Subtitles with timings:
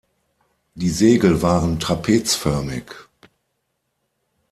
[0.73, 2.85] Die Segel waren trapezförmig.